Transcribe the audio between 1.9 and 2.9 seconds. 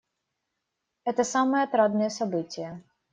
события.